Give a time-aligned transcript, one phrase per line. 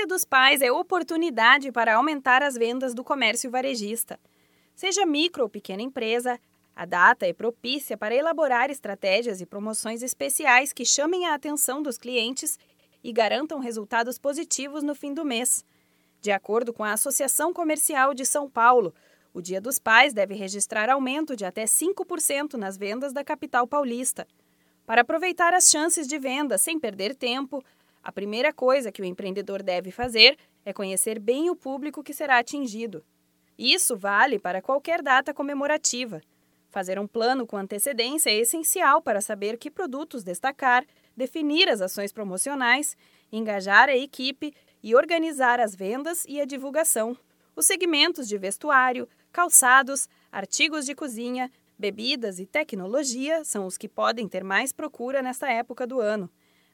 [0.00, 4.18] Dia dos Pais é oportunidade para aumentar as vendas do comércio varejista.
[4.74, 6.40] Seja micro ou pequena empresa,
[6.74, 11.98] a data é propícia para elaborar estratégias e promoções especiais que chamem a atenção dos
[11.98, 12.58] clientes
[13.04, 15.66] e garantam resultados positivos no fim do mês.
[16.22, 18.94] De acordo com a Associação Comercial de São Paulo,
[19.34, 24.26] o Dia dos Pais deve registrar aumento de até 5% nas vendas da capital paulista.
[24.86, 27.62] Para aproveitar as chances de venda sem perder tempo,
[28.02, 32.38] a primeira coisa que o empreendedor deve fazer é conhecer bem o público que será
[32.38, 33.04] atingido.
[33.58, 36.20] Isso vale para qualquer data comemorativa.
[36.70, 40.84] Fazer um plano com antecedência é essencial para saber que produtos destacar,
[41.16, 42.96] definir as ações promocionais,
[43.30, 47.16] engajar a equipe e organizar as vendas e a divulgação.
[47.54, 54.28] Os segmentos de vestuário, calçados, artigos de cozinha, bebidas e tecnologia são os que podem
[54.28, 56.30] ter mais procura nesta época do ano.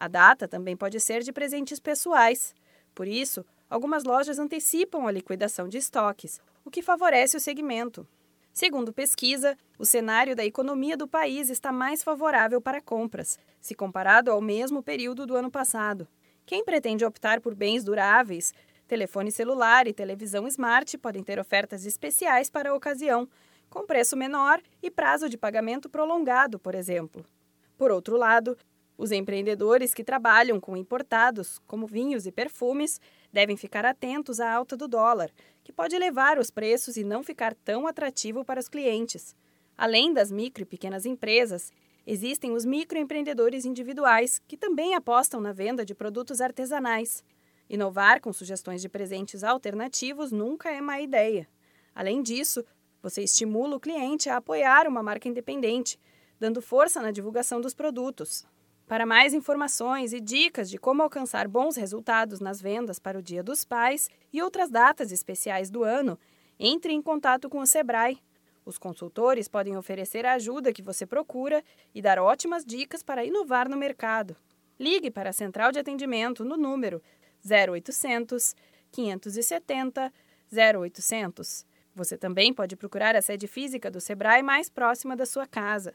[0.00, 2.54] A data também pode ser de presentes pessoais.
[2.94, 8.08] Por isso, algumas lojas antecipam a liquidação de estoques, o que favorece o segmento.
[8.50, 14.30] Segundo pesquisa, o cenário da economia do país está mais favorável para compras, se comparado
[14.30, 16.08] ao mesmo período do ano passado.
[16.46, 18.54] Quem pretende optar por bens duráveis,
[18.88, 23.28] telefone celular e televisão smart podem ter ofertas especiais para a ocasião,
[23.68, 27.22] com preço menor e prazo de pagamento prolongado, por exemplo.
[27.76, 28.56] Por outro lado,
[29.00, 33.00] os empreendedores que trabalham com importados, como vinhos e perfumes,
[33.32, 35.30] devem ficar atentos à alta do dólar,
[35.64, 39.34] que pode elevar os preços e não ficar tão atrativo para os clientes.
[39.74, 41.72] Além das micro e pequenas empresas,
[42.06, 47.24] existem os microempreendedores individuais, que também apostam na venda de produtos artesanais.
[47.70, 51.48] Inovar com sugestões de presentes alternativos nunca é má ideia.
[51.94, 52.62] Além disso,
[53.02, 55.98] você estimula o cliente a apoiar uma marca independente,
[56.38, 58.44] dando força na divulgação dos produtos.
[58.90, 63.40] Para mais informações e dicas de como alcançar bons resultados nas vendas para o Dia
[63.40, 66.18] dos Pais e outras datas especiais do ano,
[66.58, 68.18] entre em contato com o Sebrae.
[68.64, 71.62] Os consultores podem oferecer a ajuda que você procura
[71.94, 74.36] e dar ótimas dicas para inovar no mercado.
[74.76, 77.00] Ligue para a central de atendimento no número
[77.48, 78.56] 0800
[78.90, 80.12] 570
[80.52, 81.64] 0800.
[81.94, 85.94] Você também pode procurar a sede física do Sebrae mais próxima da sua casa.